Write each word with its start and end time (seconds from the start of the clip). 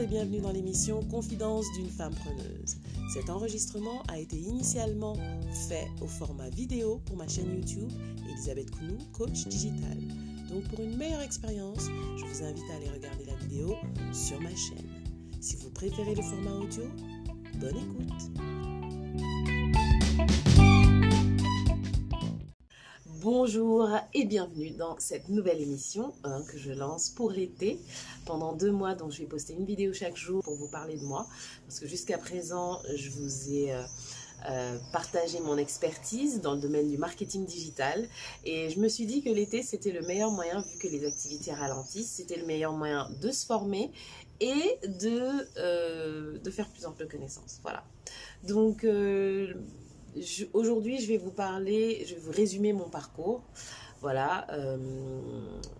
et 0.00 0.06
bienvenue 0.06 0.40
dans 0.40 0.52
l'émission 0.52 1.02
Confidence 1.10 1.66
d'une 1.76 1.90
femme 1.90 2.14
preneuse. 2.14 2.76
Cet 3.12 3.28
enregistrement 3.28 4.02
a 4.08 4.18
été 4.18 4.36
initialement 4.36 5.14
fait 5.68 5.88
au 6.00 6.06
format 6.06 6.48
vidéo 6.48 7.02
pour 7.04 7.16
ma 7.18 7.28
chaîne 7.28 7.54
YouTube 7.54 7.90
Elisabeth 8.30 8.70
Kounou, 8.70 8.96
coach 9.12 9.46
digital. 9.46 9.98
Donc 10.48 10.62
pour 10.68 10.80
une 10.80 10.96
meilleure 10.96 11.20
expérience, 11.20 11.88
je 12.16 12.24
vous 12.24 12.42
invite 12.42 12.64
à 12.72 12.76
aller 12.76 12.88
regarder 12.88 13.24
la 13.26 13.34
vidéo 13.46 13.74
sur 14.12 14.40
ma 14.40 14.54
chaîne. 14.56 14.88
Si 15.40 15.56
vous 15.56 15.70
préférez 15.70 16.14
le 16.14 16.22
format 16.22 16.54
audio, 16.54 16.84
bonne 17.60 17.76
écoute. 17.76 18.69
Bonjour 23.22 23.86
et 24.14 24.24
bienvenue 24.24 24.70
dans 24.70 24.98
cette 24.98 25.28
nouvelle 25.28 25.60
émission 25.60 26.14
hein, 26.24 26.42
que 26.50 26.56
je 26.56 26.72
lance 26.72 27.10
pour 27.10 27.30
l'été 27.30 27.78
pendant 28.24 28.54
deux 28.54 28.70
mois. 28.70 28.94
Donc 28.94 29.12
je 29.12 29.18
vais 29.18 29.26
poster 29.26 29.52
une 29.52 29.66
vidéo 29.66 29.92
chaque 29.92 30.16
jour 30.16 30.42
pour 30.42 30.56
vous 30.56 30.68
parler 30.68 30.96
de 30.96 31.04
moi 31.04 31.26
parce 31.66 31.80
que 31.80 31.86
jusqu'à 31.86 32.16
présent 32.16 32.80
je 32.94 33.10
vous 33.10 33.52
ai 33.52 33.74
euh, 33.74 33.82
euh, 34.48 34.78
partagé 34.90 35.38
mon 35.40 35.58
expertise 35.58 36.40
dans 36.40 36.54
le 36.54 36.60
domaine 36.62 36.88
du 36.88 36.96
marketing 36.96 37.44
digital 37.44 38.08
et 38.46 38.70
je 38.70 38.80
me 38.80 38.88
suis 38.88 39.04
dit 39.04 39.22
que 39.22 39.28
l'été 39.28 39.62
c'était 39.62 39.92
le 39.92 40.00
meilleur 40.00 40.30
moyen 40.30 40.62
vu 40.62 40.78
que 40.78 40.88
les 40.88 41.04
activités 41.04 41.52
ralentissent, 41.52 42.12
c'était 42.12 42.38
le 42.38 42.46
meilleur 42.46 42.72
moyen 42.72 43.10
de 43.20 43.30
se 43.30 43.44
former 43.44 43.90
et 44.40 44.78
de, 44.86 45.46
euh, 45.58 46.38
de 46.38 46.50
faire 46.50 46.70
plus 46.70 46.86
ample 46.86 47.06
connaissance. 47.06 47.60
Voilà. 47.62 47.84
Donc 48.44 48.86
Aujourd'hui, 50.52 51.00
je 51.00 51.06
vais 51.06 51.18
vous 51.18 51.30
parler, 51.30 52.04
je 52.06 52.14
vais 52.14 52.20
vous 52.20 52.32
résumer 52.32 52.72
mon 52.72 52.88
parcours. 52.88 53.42
Voilà, 54.00 54.46
euh, 54.50 54.78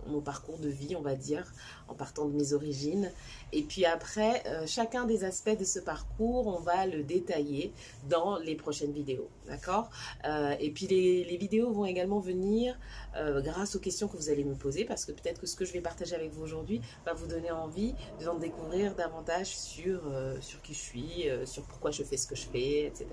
mon 0.06 0.20
parcours 0.20 0.59
de 0.59 0.69
vie, 0.69 0.95
on 0.95 1.01
va 1.01 1.15
dire, 1.15 1.53
en 1.89 1.95
partant 1.95 2.27
de 2.27 2.34
mes 2.34 2.53
origines. 2.53 3.11
Et 3.53 3.62
puis 3.62 3.86
après, 3.86 4.42
euh, 4.47 4.67
chacun 4.67 5.06
des 5.06 5.25
aspects 5.25 5.58
de 5.58 5.64
ce 5.64 5.78
parcours, 5.78 6.47
on 6.47 6.61
va 6.61 6.86
le 6.86 7.03
détailler 7.03 7.73
dans 8.11 8.39
les 8.39 8.55
prochaines 8.55 8.92
vidéos. 8.92 9.28
D'accord? 9.51 9.91
Euh, 10.25 10.55
Et 10.61 10.70
puis 10.70 10.87
les, 10.87 11.37
vidéos 11.37 11.73
vont 11.73 11.87
également 11.87 12.20
venir 12.20 12.79
grâce 13.15 13.75
aux 13.75 13.81
questions 13.81 14.07
que 14.09 14.17
vous 14.17 14.29
allez 14.29 14.45
me 14.45 14.55
poser, 14.55 14.84
parce 14.84 15.05
que 15.05 15.12
peut-être 15.12 15.41
que 15.41 15.47
ce 15.47 15.57
que 15.57 15.65
je 15.65 15.73
vais 15.73 15.81
partager 15.81 16.15
avec 16.15 16.31
vous 16.33 16.42
aujourd'hui 16.42 16.81
va 17.05 17.12
vous 17.12 17.27
donner 17.27 17.51
envie 17.51 17.95
de 18.20 18.41
découvrir 18.41 18.95
davantage 18.95 19.47
sur, 19.47 20.03
sur 20.41 20.61
qui 20.62 20.75
je 20.75 20.79
suis, 20.79 21.29
sur 21.45 21.62
pourquoi 21.65 21.91
je 21.91 22.03
fais 22.05 22.17
ce 22.17 22.27
que 22.27 22.37
je 22.37 22.47
fais, 22.47 22.84
etc. 22.84 23.07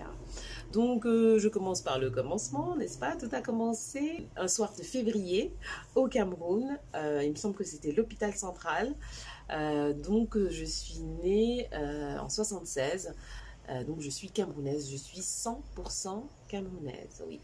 Donc, 0.72 1.06
je 1.06 1.48
commence 1.48 1.82
par 1.82 2.00
le 2.00 2.12
commencement, 2.12 2.76
n'est-ce 2.76 3.00
pas? 3.00 3.16
Tout 3.16 3.30
a 3.32 3.42
commencé 3.42 4.28
un 4.36 4.48
soir 4.48 4.74
de 4.78 4.84
février 4.84 5.54
au 5.96 6.08
Cameroun. 6.08 6.78
Euh, 6.96 7.22
il 7.24 7.32
me 7.32 7.36
semble 7.36 7.56
que 7.56 7.64
c'était 7.64 7.92
l'hôpital 7.92 8.34
central. 8.34 8.94
Euh, 9.50 9.94
donc 9.94 10.38
je 10.38 10.66
suis 10.66 11.00
née 11.24 11.70
euh, 11.74 12.18
en 12.18 12.30
76. 12.30 13.14
Donc 13.86 14.00
je 14.02 14.10
suis 14.10 14.30
camerounaise. 14.30 14.90
Je 14.90 14.98
suis 14.98 15.20
100% 15.20 16.24
camerounaise, 16.48 17.24
oui. 17.28 17.40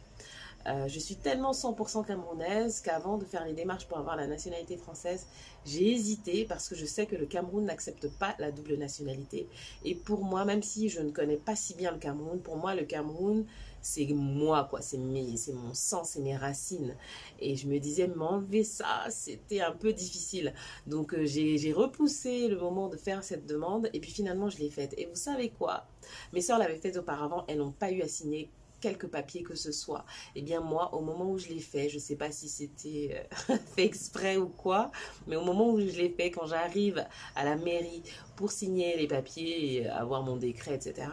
je 0.66 1.00
suis 1.00 1.16
tellement 1.16 1.52
100% 1.52 2.06
camerounaise 2.06 2.82
qu'avant 2.82 3.18
de 3.18 3.26
faire 3.26 3.46
les 3.46 3.54
démarches 3.54 3.88
pour 3.88 3.98
avoir 3.98 4.16
la 4.16 4.28
nationalité 4.28 4.78
française, 4.78 5.28
j'ai 5.66 5.92
hésité 5.92 6.46
parce 6.46 6.68
que 6.70 6.76
je 6.76 6.86
sais 6.86 7.06
que 7.06 7.16
le 7.16 7.26
Cameroun 7.26 7.66
n'accepte 7.66 8.08
pas 8.08 8.36
la 8.40 8.52
double 8.52 8.76
nationalité. 8.76 9.48
Et 9.86 9.96
pour 9.96 10.24
moi, 10.24 10.46
même 10.46 10.64
si 10.64 10.90
je 10.90 11.02
ne 11.02 11.12
connais 11.12 11.38
pas 11.38 11.56
si 11.56 11.74
bien 11.76 11.92
le 11.92 12.00
Cameroun, 12.00 12.40
pour 12.40 12.58
moi, 12.58 12.76
le 12.76 12.84
Cameroun, 12.84 13.46
c'est 13.84 14.08
moi, 14.08 14.66
quoi. 14.70 14.82
C'est 14.82 14.98
mon 14.98 15.74
sang, 15.74 16.04
c'est 16.04 16.22
mes 16.22 16.36
racines. 16.36 16.96
Et 17.40 17.56
je 17.56 17.68
me 17.68 17.78
disais, 17.80 18.08
m'enlever 18.08 18.64
ça, 18.64 19.06
c'était 19.10 19.62
un 19.62 19.74
peu 19.74 19.94
difficile. 19.94 20.54
Donc, 20.88 21.14
euh, 21.14 21.26
j'ai 21.26 21.74
repoussé 21.74 22.48
le 22.48 22.58
moment 22.58 22.88
de 22.88 22.98
faire 22.98 23.24
cette 23.24 23.46
demande. 23.46 23.90
Et 23.94 24.00
puis, 24.00 24.12
finalement, 24.12 24.50
je 24.50 24.58
l'ai 24.58 24.70
faite. 24.70 24.96
Et 24.98 25.06
vous 25.06 25.16
savez 25.16 25.50
quoi? 25.50 25.86
Mes 26.32 26.42
soeurs 26.42 26.60
l'avaient 26.60 26.78
faite 26.78 26.98
auparavant. 26.98 27.44
Elles 27.48 27.58
n'ont 27.58 27.72
pas 27.72 27.92
eu 27.92 28.02
à 28.02 28.08
signer 28.08 28.50
quelques 28.80 29.08
papiers 29.08 29.44
que 29.44 29.56
ce 29.56 29.72
soit. 29.72 30.04
eh 30.36 30.42
bien 30.42 30.60
moi, 30.60 30.94
au 30.94 31.00
moment 31.00 31.32
où 31.32 31.38
je 31.38 31.48
l'ai 31.48 31.62
fait, 31.62 31.88
je 31.88 31.96
ne 31.96 32.02
sais 32.02 32.18
pas 32.18 32.32
si 32.32 32.50
c'était 32.50 33.26
euh, 33.50 33.56
fait 33.76 33.86
exprès 33.86 34.36
ou 34.36 34.50
quoi, 34.50 34.92
mais 35.26 35.38
au 35.38 35.46
moment 35.46 35.70
où 35.70 35.80
je 35.80 35.96
l'ai 35.96 36.10
fait, 36.10 36.32
quand 36.32 36.48
j'arrive 36.48 37.06
à 37.38 37.46
la 37.46 37.56
mairie 37.56 38.04
pour 38.36 38.52
signer 38.52 38.98
les 38.98 39.08
papiers 39.08 39.76
et 39.76 39.88
avoir 39.88 40.22
mon 40.24 40.36
décret, 40.36 40.76
etc., 40.76 41.08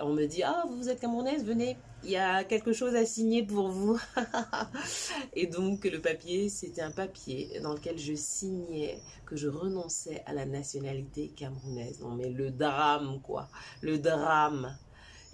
on 0.00 0.12
me 0.12 0.26
dit 0.26 0.42
ah 0.42 0.64
vous 0.68 0.88
êtes 0.88 1.00
camerounaise 1.00 1.44
venez 1.44 1.76
il 2.04 2.10
y 2.10 2.16
a 2.16 2.44
quelque 2.44 2.72
chose 2.72 2.94
à 2.94 3.06
signer 3.06 3.42
pour 3.42 3.68
vous. 3.68 3.98
Et 5.32 5.46
donc 5.46 5.84
le 5.84 6.00
papier 6.00 6.48
c'était 6.50 6.82
un 6.82 6.90
papier 6.90 7.60
dans 7.62 7.72
lequel 7.72 7.98
je 7.98 8.14
signais 8.14 9.00
que 9.24 9.36
je 9.36 9.48
renonçais 9.48 10.22
à 10.26 10.34
la 10.34 10.44
nationalité 10.44 11.28
camerounaise. 11.28 12.00
Non 12.00 12.10
mais 12.10 12.28
le 12.28 12.50
drame 12.50 13.20
quoi. 13.22 13.48
Le 13.80 13.98
drame 13.98 14.76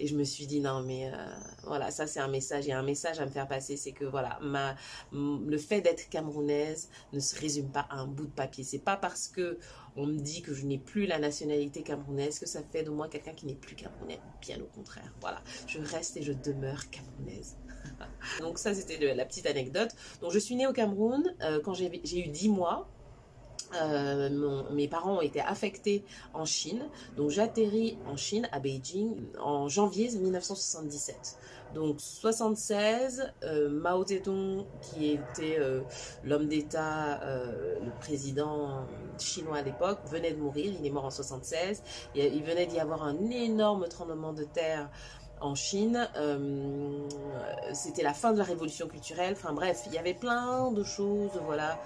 et 0.01 0.07
je 0.07 0.15
me 0.15 0.23
suis 0.23 0.47
dit, 0.47 0.61
non, 0.61 0.81
mais 0.81 1.11
euh, 1.13 1.15
voilà, 1.63 1.91
ça 1.91 2.07
c'est 2.07 2.19
un 2.19 2.27
message. 2.27 2.65
Il 2.65 2.69
y 2.69 2.71
a 2.71 2.79
un 2.79 2.83
message 2.83 3.19
à 3.19 3.25
me 3.27 3.29
faire 3.29 3.47
passer. 3.47 3.77
C'est 3.77 3.91
que 3.91 4.03
voilà, 4.03 4.39
ma, 4.41 4.75
le 5.11 5.57
fait 5.59 5.81
d'être 5.81 6.09
camerounaise 6.09 6.89
ne 7.13 7.19
se 7.19 7.39
résume 7.39 7.69
pas 7.69 7.85
à 7.91 7.97
un 7.97 8.07
bout 8.07 8.25
de 8.25 8.31
papier. 8.31 8.63
C'est 8.63 8.79
pas 8.79 8.97
parce 8.97 9.27
que 9.27 9.59
on 9.95 10.07
me 10.07 10.17
dit 10.17 10.41
que 10.41 10.55
je 10.55 10.65
n'ai 10.65 10.79
plus 10.79 11.05
la 11.05 11.19
nationalité 11.19 11.83
camerounaise 11.83 12.39
que 12.39 12.47
ça 12.47 12.63
fait 12.63 12.81
de 12.81 12.89
moi 12.89 13.09
quelqu'un 13.09 13.33
qui 13.33 13.45
n'est 13.45 13.53
plus 13.53 13.75
camerounais. 13.75 14.19
Bien 14.41 14.59
au 14.59 14.75
contraire. 14.75 15.13
Voilà, 15.21 15.43
je 15.67 15.77
reste 15.77 16.17
et 16.17 16.23
je 16.23 16.33
demeure 16.33 16.89
camerounaise. 16.89 17.57
Donc 18.39 18.57
ça, 18.57 18.73
c'était 18.73 19.13
la 19.13 19.25
petite 19.25 19.45
anecdote. 19.45 19.91
Donc 20.21 20.31
je 20.31 20.39
suis 20.39 20.55
née 20.55 20.65
au 20.65 20.73
Cameroun 20.73 21.31
euh, 21.41 21.59
quand 21.63 21.75
j'ai 21.75 22.25
eu 22.25 22.27
10 22.27 22.49
mois. 22.49 22.89
Euh, 23.79 24.63
mes 24.71 24.87
parents 24.87 25.17
ont 25.17 25.21
été 25.21 25.41
affectés 25.41 26.03
en 26.33 26.45
Chine. 26.45 26.83
Donc 27.17 27.29
j'atterris 27.29 27.97
en 28.07 28.17
Chine, 28.17 28.47
à 28.51 28.59
Beijing, 28.59 29.15
en 29.39 29.67
janvier 29.67 30.09
1977. 30.09 31.37
Donc 31.73 32.01
76, 32.01 33.31
euh, 33.43 33.69
Mao 33.69 34.05
Zedong, 34.05 34.65
qui 34.81 35.11
était 35.11 35.57
euh, 35.57 35.81
l'homme 36.23 36.47
d'État, 36.47 37.21
le 37.23 37.91
président 37.99 38.85
chinois 39.17 39.57
à 39.57 39.61
l'époque, 39.61 39.99
venait 40.09 40.33
de 40.33 40.39
mourir. 40.39 40.73
Il 40.79 40.85
est 40.85 40.89
mort 40.89 41.05
en 41.05 41.11
76. 41.11 41.81
Il, 42.15 42.43
venait 42.43 42.65
d'y 42.65 42.79
avoir 42.79 43.03
un 43.03 43.29
énorme 43.29 43.87
tremblement 43.87 44.33
de 44.33 44.43
terre 44.43 44.89
en 45.39 45.55
Chine. 45.55 46.09
C'était 47.73 48.03
la 48.03 48.13
fin 48.13 48.33
de 48.33 48.37
la 48.37 48.43
révolution 48.43 48.87
culturelle. 48.87 49.33
Enfin 49.37 49.53
bref, 49.53 49.83
il 49.87 49.93
y 49.93 49.97
avait 49.97 50.13
plein 50.13 50.71
de 50.71 50.83
choses, 50.83 51.39
voilà 51.45 51.79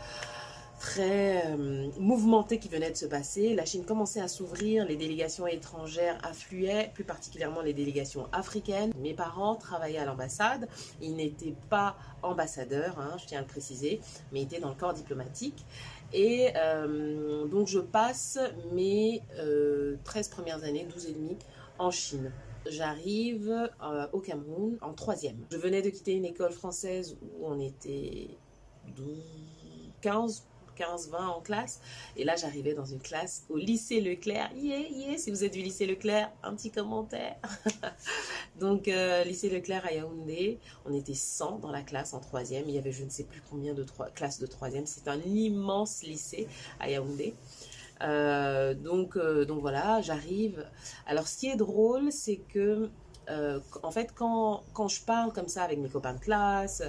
très 0.80 1.48
euh, 1.48 1.90
mouvementé 2.00 2.60
qui 2.60 2.68
venait 2.68 2.92
de 2.92 2.96
se 2.96 3.06
passer. 3.06 3.54
La 3.56 3.66
Chine 3.66 3.86
commençait 3.86 4.22
à 4.22 4.28
s'ouvrir, 4.28 4.86
les 4.86 4.96
délégations 4.96 5.48
étrangères 5.48 6.18
affluaient, 6.24 6.92
plus 6.94 7.04
particulièrement 7.04 7.62
les 7.62 7.74
délégations 7.74 8.28
africaines. 8.32 8.92
Mes 9.00 9.14
parents 9.14 9.56
travaillaient 9.56 10.00
à 10.00 10.06
l'ambassade, 10.06 10.68
ils 11.02 11.16
n'étaient 11.16 11.56
pas 11.70 11.96
ambassadeurs, 12.24 13.00
hein, 13.00 13.16
je 13.20 13.26
tiens 13.26 13.40
à 13.40 13.42
le 13.42 13.48
préciser, 13.48 14.02
mais 14.32 14.42
étaient 14.42 14.60
dans 14.60 14.70
le 14.70 14.76
corps 14.76 14.94
diplomatique. 14.94 15.66
Et 16.14 16.50
euh, 16.56 17.46
donc 17.48 17.68
je 17.68 17.80
passe 17.80 18.38
mes 18.72 19.22
13 19.36 19.40
euh, 19.40 20.32
premières 20.32 20.64
années, 20.64 20.88
12 20.92 21.08
et 21.08 21.14
demi, 21.14 21.38
en 21.80 21.92
Chine. 21.92 22.32
J'arrive 22.68 23.70
au 24.12 24.20
Cameroun 24.22 24.78
en 24.82 24.94
troisième. 24.94 25.38
Je 25.52 25.58
venais 25.58 25.84
de 25.84 25.92
quitter 25.92 26.14
une 26.14 26.26
école 26.26 26.52
française 26.52 27.16
où 27.22 27.46
on 27.46 27.60
était 27.60 28.30
12, 28.96 29.06
15 30.02 30.44
15-20 30.78 31.16
en 31.16 31.42
classe. 31.42 31.80
Et 32.18 32.24
là, 32.24 32.36
j'arrivais 32.36 32.74
dans 32.74 32.86
une 32.86 33.00
classe 33.00 33.44
au 33.50 33.58
lycée 33.58 34.02
Leclerc. 34.02 34.52
Yeah, 34.56 34.80
yeah, 34.80 35.18
si 35.18 35.32
vous 35.32 35.44
êtes 35.44 35.54
du 35.54 35.62
lycée 35.62 35.86
Leclerc, 35.86 36.32
un 36.44 36.54
petit 36.56 36.72
commentaire. 36.72 37.38
Donc, 38.60 38.88
euh, 38.88 39.24
lycée 39.24 39.50
Leclerc 39.50 39.86
à 39.86 39.94
Yaoundé, 39.94 40.60
on 40.86 40.94
était 40.94 41.14
100 41.14 41.60
dans 41.60 41.72
la 41.72 41.82
classe 41.82 42.14
en 42.14 42.20
troisième. 42.20 42.66
Il 42.68 42.76
y 42.76 42.78
avait 42.78 42.92
je 42.92 43.04
ne 43.04 43.10
sais 43.10 43.24
plus 43.24 43.42
combien 43.50 43.74
de 43.74 43.86
classes 44.14 44.40
de 44.40 44.48
troisième. 44.48 44.86
C'est 44.86 45.08
un 45.08 45.20
immense 45.22 46.04
lycée 46.04 46.48
à 46.80 46.90
Yaoundé. 46.90 47.34
Euh, 48.02 48.74
donc, 48.74 49.16
euh, 49.16 49.46
donc 49.46 49.62
voilà, 49.62 50.02
j'arrive. 50.02 50.66
Alors, 51.06 51.28
ce 51.28 51.38
qui 51.38 51.48
est 51.48 51.56
drôle, 51.56 52.12
c'est 52.12 52.38
que 52.38 52.90
euh, 53.30 53.60
en 53.84 53.92
fait, 53.92 54.14
quand, 54.14 54.64
quand, 54.74 54.88
je 54.88 55.02
parle 55.02 55.32
comme 55.34 55.48
ça 55.48 55.64
avec 55.64 55.80
mes 55.80 55.90
copains 55.90 56.14
de 56.14 56.20
classe, 56.20 56.84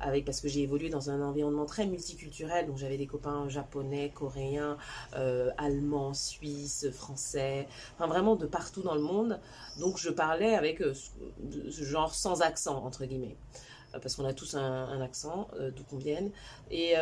avec, 0.00 0.24
parce 0.24 0.40
que 0.40 0.48
j'ai 0.48 0.62
évolué 0.62 0.88
dans 0.88 1.10
un 1.10 1.20
environnement 1.22 1.66
très 1.66 1.86
multiculturel, 1.86 2.66
donc 2.66 2.78
j'avais 2.78 2.98
des 2.98 3.06
copains 3.06 3.48
japonais, 3.48 4.10
coréens, 4.14 4.76
euh, 5.16 5.50
allemands, 5.58 6.14
suisses, 6.14 6.90
français, 6.90 7.68
enfin 7.96 8.06
vraiment 8.06 8.36
de 8.36 8.46
partout 8.46 8.82
dans 8.82 8.94
le 8.94 9.02
monde. 9.02 9.40
Donc 9.78 9.98
je 9.98 10.10
parlais 10.10 10.54
avec 10.54 10.80
euh, 10.80 10.94
ce 11.70 11.84
genre 11.84 12.14
sans 12.14 12.42
accent, 12.42 12.84
entre 12.84 13.04
guillemets. 13.04 13.36
Parce 14.00 14.16
qu'on 14.16 14.24
a 14.24 14.32
tous 14.32 14.54
un, 14.54 15.00
accent, 15.00 15.48
d'où 15.74 15.82
qu'on 15.84 15.98
vienne. 15.98 16.30
Et, 16.70 16.94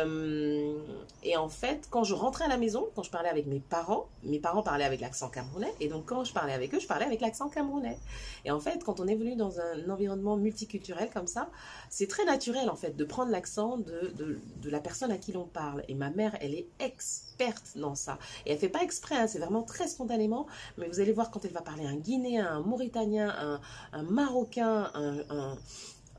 et 1.23 1.37
en 1.37 1.49
fait, 1.49 1.87
quand 1.89 2.03
je 2.03 2.13
rentrais 2.13 2.45
à 2.45 2.47
la 2.47 2.57
maison, 2.57 2.87
quand 2.95 3.03
je 3.03 3.11
parlais 3.11 3.29
avec 3.29 3.45
mes 3.47 3.59
parents, 3.59 4.07
mes 4.23 4.39
parents 4.39 4.63
parlaient 4.63 4.85
avec 4.85 4.99
l'accent 5.01 5.29
camerounais, 5.29 5.73
et 5.79 5.87
donc 5.87 6.05
quand 6.05 6.23
je 6.23 6.33
parlais 6.33 6.53
avec 6.53 6.73
eux, 6.73 6.79
je 6.79 6.87
parlais 6.87 7.05
avec 7.05 7.21
l'accent 7.21 7.49
camerounais. 7.49 7.97
Et 8.45 8.51
en 8.51 8.59
fait, 8.59 8.83
quand 8.83 8.99
on 8.99 9.07
venu 9.15 9.35
dans 9.35 9.59
un 9.59 9.89
environnement 9.89 10.37
multiculturel 10.37 11.09
comme 11.13 11.27
ça, 11.27 11.49
c'est 11.89 12.07
très 12.07 12.25
naturel 12.25 12.69
en 12.69 12.75
fait 12.75 12.95
de 12.95 13.03
prendre 13.03 13.31
l'accent 13.31 13.77
de, 13.77 14.39
la 14.63 14.79
personne 14.79 15.11
à 15.11 15.17
qui 15.17 15.31
l'on 15.31 15.45
parle. 15.45 15.83
Et 15.87 15.95
ma 15.95 16.09
mère, 16.09 16.37
elle 16.41 16.53
est 16.53 16.67
experte 16.79 17.71
dans 17.75 17.95
ça. 17.95 18.17
Et 18.45 18.51
elle 18.51 18.57
fait 18.57 18.69
pas 18.69 18.83
exprès, 18.83 19.15
hein, 19.15 19.27
c'est 19.27 19.39
vraiment 19.39 19.63
très 19.63 19.87
spontanément, 19.87 20.47
mais 20.77 20.87
vous 20.87 20.99
allez 20.99 21.13
voir 21.13 21.31
quand 21.31 21.43
elle 21.45 21.51
va 21.51 21.61
parler 21.61 21.85
un 21.85 21.95
Guinéen, 21.95 22.47
un 22.47 22.61
Mauritanien, 22.61 23.59
un, 23.91 24.03
Marocain, 24.03 24.91
un, 24.93 25.57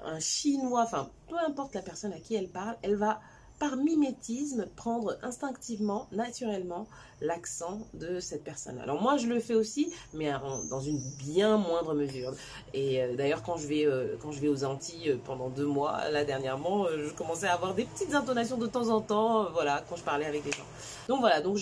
un 0.05 0.21
Chinois, 0.21 0.83
enfin 0.83 1.11
peu 1.29 1.37
importe 1.47 1.75
la 1.75 1.83
personne 1.83 2.13
à 2.13 2.19
qui 2.19 2.35
elle 2.35 2.49
parle, 2.49 2.77
elle 2.83 2.97
va 2.97 3.21
par 3.63 3.77
mimétisme, 3.77 4.67
prendre 4.75 5.17
instinctivement, 5.23 6.09
naturellement, 6.11 6.89
l'accent 7.21 7.79
de 7.95 8.19
cette 8.19 8.43
personne. 8.43 8.77
Alors 8.81 9.01
moi, 9.01 9.19
je 9.19 9.29
le 9.29 9.39
fais 9.39 9.55
aussi, 9.55 9.93
mais 10.15 10.33
dans 10.69 10.81
une 10.81 10.99
bien 11.17 11.59
moindre 11.59 11.95
mesure. 11.95 12.33
Et 12.75 13.01
euh, 13.01 13.15
d'ailleurs, 13.15 13.45
quand 13.45 13.57
je 13.57 13.69
vais 13.69 13.87
euh, 13.87 14.17
quand 14.21 14.33
je 14.33 14.41
vais 14.41 14.49
aux 14.49 14.65
Antilles 14.65 15.11
euh, 15.11 15.17
pendant 15.25 15.49
deux 15.49 15.67
mois, 15.67 16.11
là 16.11 16.25
dernièrement, 16.25 16.89
je 16.89 17.13
commençais 17.13 17.47
à 17.47 17.55
avoir 17.55 17.73
des 17.75 17.85
petites 17.85 18.13
intonations 18.17 18.57
de 18.57 18.67
temps 18.67 18.89
en 18.89 19.01
temps, 19.01 19.49
voilà, 19.53 19.85
quand 19.89 19.95
je 19.95 20.03
parlais 20.03 20.27
avec 20.27 20.45
les 20.45 20.51
gens. 20.51 20.67
Donc 21.07 21.21
voilà, 21.21 21.41
donc 21.41 21.57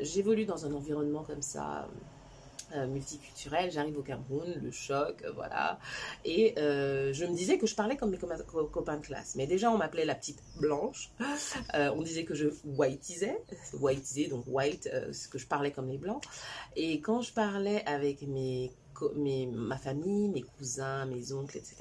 j'évolue 0.00 0.46
dans 0.46 0.66
un 0.66 0.72
environnement 0.72 1.22
comme 1.22 1.42
ça 1.42 1.86
euh, 2.72 2.86
multiculturel, 2.86 3.70
j'arrive 3.70 3.98
au 3.98 4.02
Cameroun, 4.02 4.52
le 4.62 4.70
choc, 4.70 5.22
euh, 5.24 5.32
voilà. 5.32 5.78
Et 6.24 6.54
euh, 6.58 7.12
je 7.12 7.24
me 7.24 7.34
disais 7.34 7.58
que 7.58 7.66
je 7.66 7.74
parlais 7.74 7.96
comme 7.96 8.10
mes 8.10 8.18
copains 8.18 8.96
de 8.96 9.02
classe. 9.02 9.34
Mais 9.36 9.46
déjà, 9.46 9.70
on 9.70 9.78
m'appelait 9.78 10.04
la 10.04 10.14
petite 10.14 10.40
blanche. 10.60 11.10
on 11.74 12.02
disait 12.02 12.24
que 12.24 12.34
je 12.34 12.48
whiteisais, 12.64 13.40
whiteisais, 13.80 14.28
donc 14.28 14.44
white, 14.46 14.88
ce 15.12 15.28
que 15.28 15.38
je 15.38 15.46
parlais 15.46 15.70
comme 15.70 15.88
les 15.88 15.98
blancs. 15.98 16.22
Et 16.76 17.00
quand 17.00 17.22
je 17.22 17.32
parlais 17.32 17.84
avec 17.86 18.22
mes 18.22 18.72
mes, 19.16 19.46
ma 19.46 19.76
famille, 19.76 20.28
mes 20.28 20.42
cousins, 20.42 21.06
mes 21.06 21.32
oncles, 21.32 21.58
etc. 21.58 21.76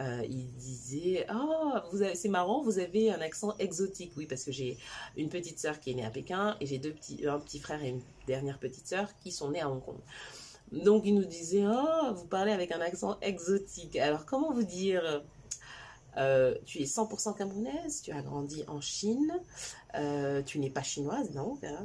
Euh, 0.00 0.22
ils 0.28 0.50
disaient 0.52 1.26
oh, 1.34 1.74
c'est 2.14 2.28
marrant, 2.28 2.62
vous 2.62 2.78
avez 2.78 3.10
un 3.10 3.20
accent 3.20 3.54
exotique. 3.58 4.12
Oui, 4.16 4.26
parce 4.26 4.44
que 4.44 4.52
j'ai 4.52 4.78
une 5.16 5.28
petite 5.28 5.58
sœur 5.58 5.80
qui 5.80 5.90
est 5.90 5.94
née 5.94 6.04
à 6.04 6.10
Pékin 6.10 6.56
et 6.60 6.66
j'ai 6.66 6.78
deux 6.78 6.92
petits, 6.92 7.26
un 7.26 7.38
petit 7.38 7.58
frère 7.58 7.82
et 7.82 7.88
une 7.88 8.02
dernière 8.26 8.58
petite 8.58 8.86
sœur 8.86 9.08
qui 9.22 9.30
sont 9.32 9.50
nés 9.50 9.60
à 9.60 9.70
Hong 9.70 9.84
Kong. 9.84 9.98
Donc 10.72 11.02
ils 11.04 11.14
nous 11.14 11.24
disaient 11.24 11.66
oh, 11.66 12.14
vous 12.14 12.26
parlez 12.26 12.52
avec 12.52 12.72
un 12.72 12.80
accent 12.80 13.18
exotique. 13.20 13.96
Alors 13.96 14.24
comment 14.24 14.52
vous 14.52 14.64
dire 14.64 15.22
euh, 16.18 16.54
tu 16.66 16.80
es 16.80 16.84
100% 16.84 17.36
camerounaise, 17.36 18.02
tu 18.02 18.12
as 18.12 18.22
grandi 18.22 18.64
en 18.68 18.80
Chine, 18.80 19.32
euh, 19.94 20.42
tu 20.42 20.58
n'es 20.58 20.68
pas 20.68 20.82
chinoise, 20.82 21.30
non, 21.34 21.58
hein, 21.64 21.84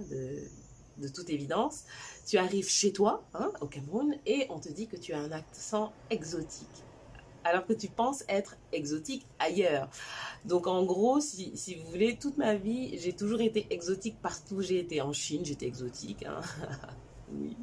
de 0.98 1.08
toute 1.08 1.30
évidence. 1.30 1.84
Tu 2.26 2.38
arrives 2.38 2.68
chez 2.68 2.92
toi, 2.92 3.24
hein, 3.34 3.52
au 3.62 3.68
Cameroun, 3.68 4.16
et 4.26 4.48
on 4.50 4.60
te 4.60 4.70
dit 4.70 4.88
que 4.88 4.98
tu 4.98 5.14
as 5.14 5.20
un 5.20 5.32
accent 5.32 5.94
exotique. 6.10 6.84
Alors 7.44 7.66
que 7.66 7.74
tu 7.74 7.88
penses 7.88 8.26
être 8.28 8.58
exotique 8.74 9.26
ailleurs. 9.40 9.90
Donc 10.44 10.68
en 10.68 10.84
gros, 10.84 11.22
si, 11.22 11.76
vous 11.76 11.90
voulez, 11.90 12.18
toute 12.18 12.38
ma 12.38 12.56
vie, 12.56 12.98
j'ai 13.00 13.14
toujours 13.14 13.40
été 13.40 13.68
exotique 13.70 14.22
partout 14.22 14.62
j'ai 14.62 14.80
été. 14.80 15.02
En 15.02 15.14
Chine, 15.14 15.46
j'étais 15.46 15.66
exotique. 15.66 16.26
Hein. 16.26 16.42
oui. 17.34 17.56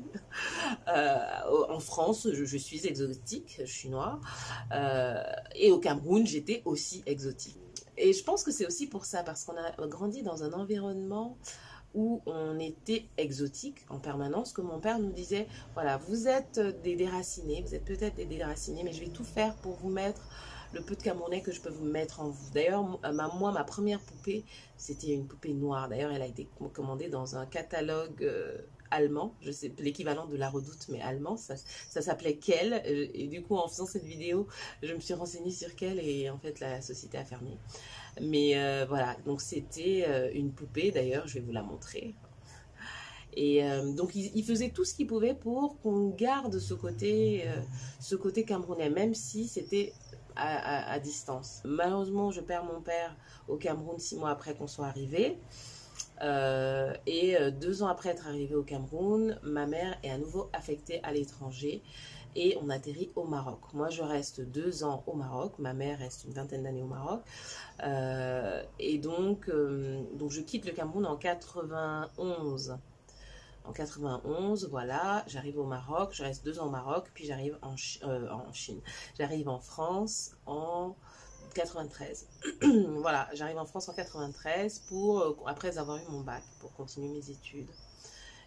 Euh, 0.89 1.19
en 1.69 1.81
France, 1.81 2.29
je, 2.33 2.57
suis 2.57 2.87
exotique, 2.87 3.57
je 3.59 3.71
suis 3.71 3.91
noire. 3.91 4.21
Euh, 4.73 5.23
et 5.55 5.71
au 5.71 5.79
Cameroun, 5.79 6.27
j'étais 6.27 6.63
aussi 6.65 7.03
exotique. 7.05 7.59
Et 7.97 8.13
je 8.13 8.25
pense 8.25 8.43
que 8.43 8.51
c'est 8.51 8.67
aussi 8.67 8.87
pour 8.87 9.05
ça, 9.05 9.23
parce 9.23 9.45
qu'on 9.45 9.57
a 9.57 9.87
grandi 9.87 10.23
dans 10.23 10.43
un 10.45 10.53
environnement 10.53 11.37
où 11.95 12.21
on 12.27 12.59
était 12.59 13.07
exotique 13.17 13.85
en 13.89 13.99
permanence, 13.99 14.53
que 14.53 14.61
mon 14.61 14.81
père 14.81 14.99
nous 14.99 15.13
disait, 15.13 15.47
voilà, 15.75 15.97
vous 15.97 16.29
êtes 16.29 16.61
des 16.83 16.97
déracinés, 16.97 17.63
vous 17.67 17.75
êtes 17.75 17.85
peut-être 17.85 18.17
des 18.17 18.27
déracinés, 18.27 18.83
mais 18.85 18.93
je 18.93 19.01
vais 19.01 19.11
tout 19.11 19.25
faire 19.25 19.55
pour 19.57 19.75
vous 19.75 19.91
mettre 19.91 20.23
le 20.75 20.83
peu 20.83 20.97
de 20.97 21.03
Camerounais 21.03 21.41
que 21.41 21.53
je 21.53 21.61
peux 21.61 21.71
vous 21.71 21.85
mettre 21.85 22.21
en 22.21 22.29
vous. 22.29 22.51
D'ailleurs, 22.53 22.83
moi, 23.37 23.53
ma 23.53 23.65
première 23.65 24.01
poupée, 24.01 24.45
c'était 24.77 25.13
une 25.13 25.27
poupée 25.27 25.55
noire. 25.55 25.89
D'ailleurs, 25.89 26.11
elle 26.13 26.23
a 26.23 26.27
été 26.27 26.49
commandée 26.73 27.09
dans 27.09 27.37
un 27.37 27.47
catalogue 27.47 28.23
euh, 28.23 28.59
allemand, 28.91 29.35
je 29.41 29.51
sais 29.51 29.73
l'équivalent 29.79 30.27
de 30.27 30.37
la 30.37 30.49
redoute, 30.51 30.87
mais 30.89 31.01
allemand. 31.01 31.37
Ça, 31.37 31.57
s'appelait 31.89 32.37
Kel. 32.37 32.75
Euh, 32.87 33.07
et 33.15 33.27
du 33.29 33.43
coup, 33.43 33.57
en 33.57 33.69
faisant 33.69 33.87
cette 33.87 34.05
vidéo, 34.05 34.49
je 34.83 34.93
me 34.93 35.01
suis 35.01 35.15
renseignée 35.15 35.51
sur 35.51 35.75
Kel 35.77 35.99
et 36.01 36.29
en 36.31 36.39
fait, 36.39 36.61
la 36.61 36.81
société 36.81 37.19
a 37.19 37.25
fermé. 37.25 37.57
Mais 38.21 38.57
euh, 38.57 38.87
voilà, 38.89 39.17
donc 39.27 39.41
c'était 39.41 40.05
euh, 40.07 40.31
une 40.33 40.53
poupée, 40.53 40.91
d'ailleurs, 40.91 41.27
je 41.27 41.35
vais 41.35 41.41
vous 41.41 41.53
la 41.53 41.63
montrer. 41.63 42.15
Et 43.37 43.65
euh, 43.65 43.93
donc, 43.93 44.15
il, 44.15 44.45
faisait 44.45 44.71
tout 44.71 44.85
ce 44.85 44.95
qu'il 44.95 45.09
pouvait 45.09 45.35
pour 45.35 45.81
qu'on 45.81 46.11
garde 46.11 46.57
ce 46.59 46.73
côté, 46.73 47.45
ce 47.99 48.15
côté 48.15 48.45
camerounais, 48.45 48.91
même 48.91 49.13
si 49.13 49.49
c'était 49.49 49.93
à, 50.37 50.99
distance. 51.01 51.61
Malheureusement, 51.65 52.31
je 52.31 52.41
perds 52.41 52.65
mon 52.65 52.81
père 52.81 53.17
au 53.49 53.57
Cameroun 53.57 53.99
six 53.99 54.17
mois 54.17 54.31
après 54.31 54.55
qu'on 54.55 54.69
soit 54.69 54.87
arrivé. 54.87 55.37
et 56.23 57.37
deux 57.61 57.83
ans 57.83 57.89
après 57.89 58.11
être 58.11 58.29
arrivé 58.29 58.55
au 58.55 58.63
Cameroun, 58.63 59.37
ma 59.43 59.67
mère 59.67 59.99
est 60.05 60.11
à 60.11 60.19
nouveau 60.19 60.49
affectée 60.53 61.01
à 61.03 61.13
l'étranger 61.13 61.83
et 62.37 62.57
on 62.61 62.71
atterrit 62.71 63.11
au 63.17 63.25
Maroc. 63.25 63.61
Moi, 63.73 63.91
je 63.91 64.03
reste 64.03 64.41
deux 64.41 64.85
ans 64.85 65.03
au 65.07 65.15
Maroc. 65.15 65.53
Ma 65.59 65.73
mère 65.73 65.99
reste 65.99 66.25
une 66.25 66.33
vingtaine 66.33 66.63
d'années 66.65 66.83
au 66.83 66.87
Maroc. 66.87 67.23
Euh, 67.83 68.63
et 68.79 68.99
donc, 68.99 69.49
euh, 69.49 70.03
donc, 70.15 70.31
je 70.31 70.41
quitte 70.41 70.67
le 70.67 70.73
Cameroun 70.73 71.07
en 71.07 71.17
91. 71.17 72.79
En 73.67 73.73
91, 73.73 74.69
voilà, 74.69 75.25
j'arrive 75.27 75.59
au 75.59 75.65
Maroc, 75.65 76.11
je 76.13 76.23
reste 76.23 76.45
deux 76.45 76.61
ans 76.61 76.67
au 76.67 76.71
Maroc, 76.71 77.11
puis 77.15 77.25
j'arrive 77.25 77.59
en, 77.63 77.75
euh, 78.03 78.29
en 78.31 78.53
Chine. 78.53 78.79
J'arrive 79.19 79.49
en 79.49 79.59
France 79.59 80.33
en 80.45 80.95
93. 81.55 82.27
voilà, 82.99 83.27
j'arrive 83.33 83.57
en 83.57 83.65
France 83.65 83.89
en 83.89 83.95
93 83.95 84.81
pour, 84.81 85.43
après 85.47 85.79
avoir 85.79 85.97
eu 85.97 86.07
mon 86.11 86.21
bac, 86.21 86.43
pour 86.61 86.75
continuer 86.75 87.09
mes 87.09 87.31
études. 87.31 87.71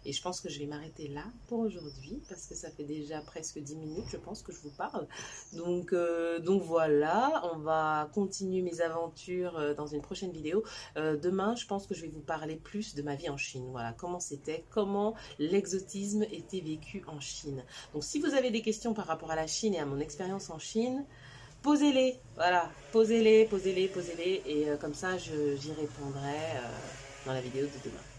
Et 0.04 0.12
je 0.12 0.22
pense 0.22 0.40
que 0.40 0.48
je 0.48 0.58
vais 0.58 0.66
m'arrêter 0.66 1.08
là 1.08 1.24
pour 1.48 1.60
aujourd'hui 1.60 2.22
parce 2.28 2.46
que 2.46 2.54
ça 2.54 2.70
fait 2.70 2.84
déjà 2.84 3.20
presque 3.20 3.58
10 3.58 3.76
minutes, 3.76 4.06
je 4.10 4.16
pense, 4.16 4.42
que 4.42 4.52
je 4.52 4.58
vous 4.60 4.70
parle. 4.70 5.06
Donc, 5.52 5.92
euh, 5.92 6.38
donc 6.38 6.62
voilà, 6.62 7.42
on 7.52 7.58
va 7.58 8.10
continuer 8.14 8.62
mes 8.62 8.80
aventures 8.80 9.56
euh, 9.58 9.74
dans 9.74 9.86
une 9.86 10.02
prochaine 10.02 10.32
vidéo. 10.32 10.64
Euh, 10.96 11.16
demain, 11.16 11.54
je 11.56 11.66
pense 11.66 11.86
que 11.86 11.94
je 11.94 12.02
vais 12.02 12.08
vous 12.08 12.20
parler 12.20 12.56
plus 12.56 12.94
de 12.94 13.02
ma 13.02 13.14
vie 13.14 13.28
en 13.28 13.36
Chine. 13.36 13.68
Voilà, 13.70 13.92
comment 13.92 14.20
c'était, 14.20 14.64
comment 14.70 15.14
l'exotisme 15.38 16.24
était 16.24 16.60
vécu 16.60 17.02
en 17.06 17.20
Chine. 17.20 17.64
Donc 17.92 18.04
si 18.04 18.20
vous 18.20 18.34
avez 18.34 18.50
des 18.50 18.62
questions 18.62 18.94
par 18.94 19.06
rapport 19.06 19.30
à 19.30 19.36
la 19.36 19.46
Chine 19.46 19.74
et 19.74 19.80
à 19.80 19.86
mon 19.86 20.00
expérience 20.00 20.50
en 20.50 20.58
Chine, 20.58 21.04
posez-les, 21.62 22.18
voilà, 22.36 22.70
posez-les, 22.92 23.44
posez-les, 23.46 23.88
posez-les, 23.88 24.42
et 24.46 24.66
comme 24.80 24.94
ça, 24.94 25.18
j'y 25.18 25.72
répondrai 25.72 26.38
dans 27.26 27.32
la 27.32 27.40
vidéo 27.40 27.66
de 27.66 27.88
demain. 27.90 28.17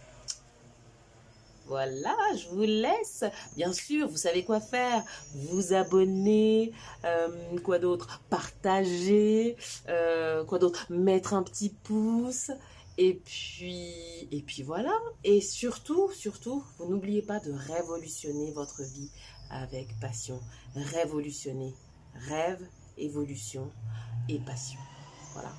Voilà, 1.70 2.18
je 2.36 2.50
vous 2.50 2.64
laisse. 2.64 3.24
Bien 3.56 3.72
sûr, 3.72 4.08
vous 4.08 4.18
savez 4.18 4.44
quoi 4.44 4.60
faire. 4.60 5.04
Vous 5.36 5.72
abonner, 5.72 6.74
euh, 7.06 7.60
quoi 7.60 7.78
d'autre? 7.78 8.24
Partager, 8.28 9.56
euh, 9.88 10.44
quoi 10.46 10.58
d'autre? 10.58 10.88
Mettre 10.90 11.36
un 11.36 11.44
petit 11.44 11.70
pouce. 11.70 12.50
Et 12.98 13.14
puis, 13.14 13.94
et 14.32 14.42
puis 14.42 14.64
voilà. 14.64 14.98
Et 15.24 15.42
surtout, 15.42 16.12
surtout, 16.12 16.64
vous 16.80 16.90
n'oubliez 16.90 17.22
pas 17.22 17.40
de 17.40 17.52
révolutionner 17.52 18.52
votre 18.52 18.82
vie 18.82 19.12
avec 19.52 19.88
passion. 20.00 20.40
Révolutionner. 20.76 21.76
Rêve, 22.16 22.68
évolution 22.98 23.70
et 24.28 24.40
passion. 24.40 24.80
Voilà. 25.34 25.52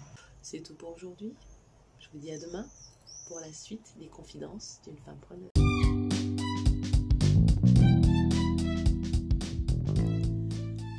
C'est 0.42 0.60
tout 0.60 0.74
pour 0.74 0.96
aujourd'hui. 0.96 1.36
Je 2.00 2.08
vous 2.12 2.18
dis 2.18 2.32
à 2.32 2.38
demain 2.40 2.66
pour 3.28 3.38
la 3.38 3.52
suite 3.52 3.94
des 4.00 4.08
confidences 4.08 4.80
d'une 4.84 4.98
femme 4.98 5.18
preneuse. 5.20 5.49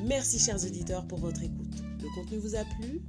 Merci 0.04 0.40
chers 0.40 0.64
auditeurs 0.66 1.06
pour 1.06 1.20
votre 1.20 1.44
écoute. 1.44 1.84
Le 2.02 2.10
contenu 2.16 2.40
vous 2.40 2.56
a 2.56 2.64
plu? 2.64 3.02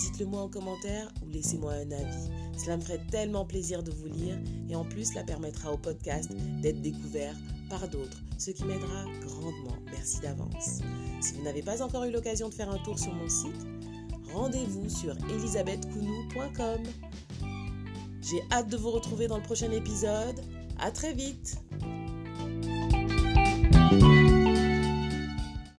Dites-le 0.00 0.26
moi 0.26 0.42
en 0.42 0.48
commentaire 0.48 1.08
ou 1.24 1.30
laissez-moi 1.30 1.72
un 1.72 1.90
avis. 1.92 2.30
Cela 2.58 2.76
me 2.76 2.82
ferait 2.82 3.00
tellement 3.10 3.44
plaisir 3.44 3.82
de 3.82 3.92
vous 3.92 4.06
lire 4.06 4.36
et 4.68 4.74
en 4.74 4.84
plus 4.84 5.10
cela 5.10 5.22
permettra 5.22 5.72
au 5.72 5.78
podcast 5.78 6.30
d'être 6.60 6.80
découvert 6.82 7.36
par 7.70 7.88
d'autres, 7.88 8.20
ce 8.38 8.50
qui 8.50 8.64
m'aidera 8.64 9.04
grandement. 9.20 9.76
Merci 9.92 10.20
d'avance. 10.20 10.80
Si 11.20 11.34
vous 11.34 11.42
n'avez 11.42 11.62
pas 11.62 11.80
encore 11.80 12.04
eu 12.04 12.10
l'occasion 12.10 12.48
de 12.48 12.54
faire 12.54 12.70
un 12.70 12.78
tour 12.78 12.98
sur 12.98 13.14
mon 13.14 13.28
site, 13.28 13.66
rendez-vous 14.32 14.88
sur 14.88 15.16
elisabethkounou.com. 15.30 16.82
J'ai 18.20 18.42
hâte 18.50 18.68
de 18.68 18.76
vous 18.76 18.90
retrouver 18.90 19.28
dans 19.28 19.36
le 19.36 19.44
prochain 19.44 19.70
épisode. 19.70 20.40
À 20.80 20.90
très 20.90 21.12
vite 21.12 21.56